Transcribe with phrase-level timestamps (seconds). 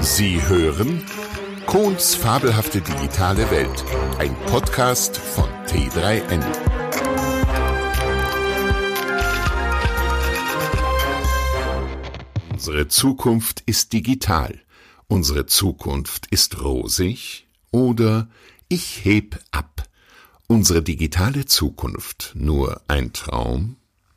[0.00, 1.02] Sie hören
[1.66, 3.84] Kohns fabelhafte digitale Welt,
[4.18, 6.42] ein Podcast von T3N.
[12.52, 14.60] Unsere Zukunft ist digital.
[15.08, 18.28] Unsere Zukunft ist rosig oder
[18.68, 19.88] ich heb ab.
[20.46, 23.76] Unsere digitale Zukunft nur ein Traum?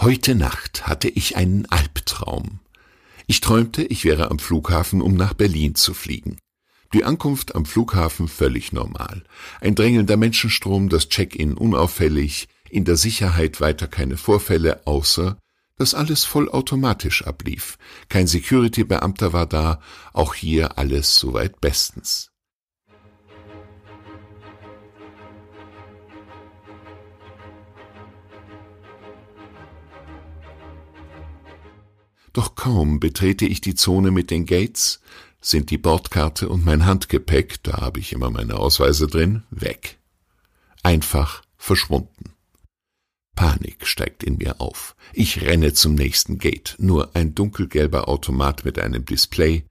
[0.00, 2.61] Heute Nacht hatte ich einen Albtraum.
[3.32, 6.36] Ich träumte, ich wäre am Flughafen, um nach Berlin zu fliegen.
[6.92, 9.24] Die Ankunft am Flughafen völlig normal.
[9.62, 15.38] Ein drängelnder Menschenstrom, das Check-in unauffällig, in der Sicherheit weiter keine Vorfälle, außer
[15.78, 17.78] dass alles vollautomatisch ablief.
[18.10, 19.80] Kein Security-Beamter war da,
[20.12, 22.31] auch hier alles soweit bestens.
[32.62, 35.00] Kaum betrete ich die Zone mit den Gates,
[35.40, 39.98] sind die Bordkarte und mein Handgepäck, da habe ich immer meine Ausweise drin, weg.
[40.84, 42.34] Einfach verschwunden.
[43.34, 44.94] Panik steigt in mir auf.
[45.12, 46.76] Ich renne zum nächsten Gate.
[46.78, 49.64] Nur ein dunkelgelber Automat mit einem Display.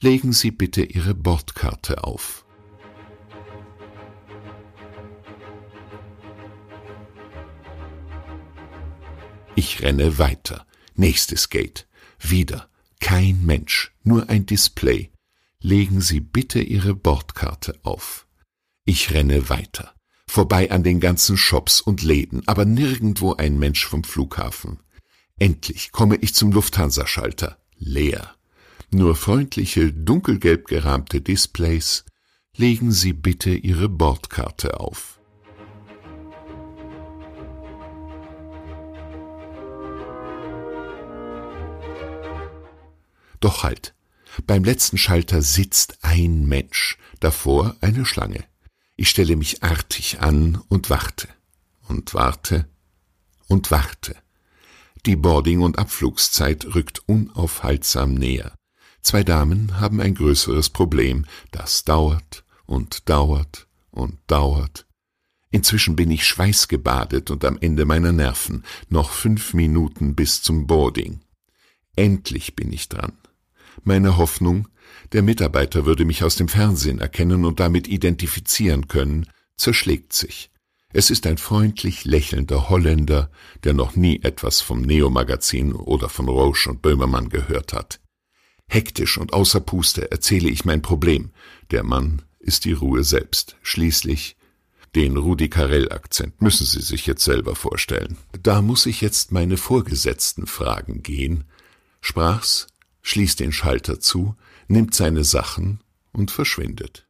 [0.00, 2.46] Legen Sie bitte Ihre Bordkarte auf.
[9.56, 10.64] Ich renne weiter.
[10.94, 11.85] Nächstes Gate.
[12.20, 12.68] Wieder
[13.00, 15.10] kein Mensch, nur ein Display.
[15.60, 18.26] Legen Sie bitte Ihre Bordkarte auf.
[18.84, 19.94] Ich renne weiter,
[20.26, 24.80] vorbei an den ganzen Shops und Läden, aber nirgendwo ein Mensch vom Flughafen.
[25.38, 28.34] Endlich komme ich zum Lufthansa-Schalter, leer.
[28.90, 32.04] Nur freundliche, dunkelgelb gerahmte Displays.
[32.56, 35.15] Legen Sie bitte Ihre Bordkarte auf.
[43.46, 43.94] Doch halt.
[44.48, 48.42] Beim letzten Schalter sitzt ein Mensch, davor eine Schlange.
[48.96, 51.28] Ich stelle mich artig an und warte
[51.86, 52.68] und warte
[53.46, 54.16] und warte.
[55.06, 58.52] Die Boarding- und Abflugszeit rückt unaufhaltsam näher.
[59.00, 64.88] Zwei Damen haben ein größeres Problem, das dauert und dauert und dauert.
[65.52, 68.64] Inzwischen bin ich schweißgebadet und am Ende meiner Nerven.
[68.88, 71.20] Noch fünf Minuten bis zum Boarding.
[71.94, 73.12] Endlich bin ich dran.
[73.84, 74.68] Meine Hoffnung,
[75.12, 79.26] der Mitarbeiter würde mich aus dem Fernsehen erkennen und damit identifizieren können,
[79.56, 80.50] zerschlägt sich.
[80.92, 83.30] Es ist ein freundlich lächelnder Holländer,
[83.64, 88.00] der noch nie etwas vom Neo-Magazin oder von Roche und Böhmermann gehört hat.
[88.68, 91.30] Hektisch und außer Puste erzähle ich mein Problem.
[91.70, 93.56] Der Mann ist die Ruhe selbst.
[93.62, 94.36] Schließlich
[94.94, 98.16] den Rudi Carell-Akzent müssen Sie sich jetzt selber vorstellen.
[98.42, 101.44] Da muss ich jetzt meine Vorgesetzten fragen gehen.
[102.00, 102.68] Sprach's
[103.06, 104.34] schließt den Schalter zu,
[104.66, 105.80] nimmt seine Sachen
[106.12, 107.06] und verschwindet.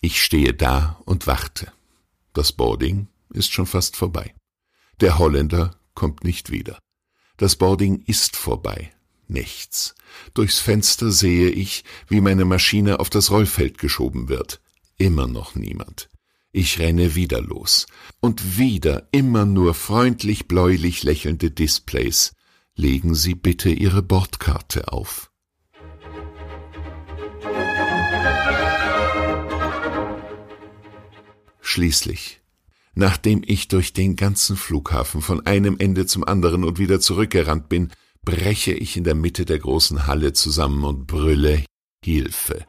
[0.00, 1.72] Ich stehe da und warte.
[2.32, 4.32] Das Boarding ist schon fast vorbei.
[5.00, 6.78] Der Holländer kommt nicht wieder.
[7.38, 8.92] Das Boarding ist vorbei.
[9.26, 9.96] Nichts.
[10.34, 14.60] Durchs Fenster sehe ich, wie meine Maschine auf das Rollfeld geschoben wird.
[14.96, 16.07] Immer noch niemand.
[16.52, 17.86] Ich renne wieder los.
[18.20, 22.32] Und wieder immer nur freundlich bläulich lächelnde Displays.
[22.74, 25.30] Legen Sie bitte Ihre Bordkarte auf.
[31.60, 32.40] Schließlich,
[32.94, 37.90] nachdem ich durch den ganzen Flughafen von einem Ende zum anderen und wieder zurückgerannt bin,
[38.24, 41.64] breche ich in der Mitte der großen Halle zusammen und brülle
[42.02, 42.64] Hilfe.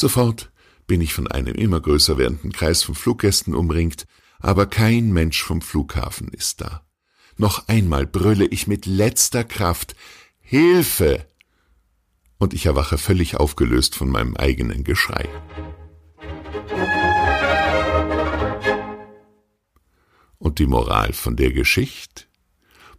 [0.00, 0.50] Sofort
[0.86, 4.06] bin ich von einem immer größer werdenden Kreis von Fluggästen umringt,
[4.38, 6.86] aber kein Mensch vom Flughafen ist da.
[7.36, 9.94] Noch einmal brülle ich mit letzter Kraft
[10.40, 11.26] Hilfe.
[12.38, 15.28] Und ich erwache völlig aufgelöst von meinem eigenen Geschrei.
[20.38, 22.24] Und die Moral von der Geschichte?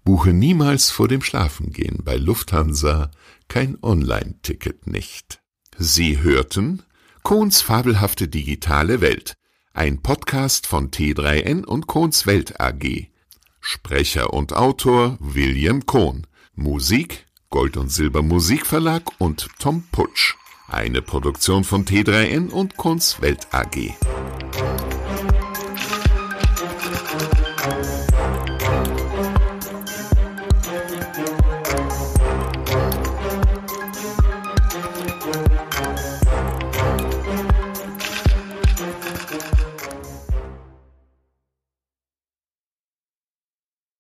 [0.03, 3.09] Buche niemals vor dem Schlafengehen bei Lufthansa
[3.48, 5.42] kein Online-Ticket nicht.
[5.80, 6.83] Sie hörten
[7.23, 9.35] Kohns fabelhafte digitale Welt,
[9.73, 13.07] ein Podcast von T3N und Kohns Welt AG.
[13.59, 16.25] Sprecher und Autor William Kohn.
[16.56, 20.35] Musik Gold und Silber Musikverlag und Tom Putsch.
[20.68, 23.94] Eine Produktion von T3N und Kohns Welt AG.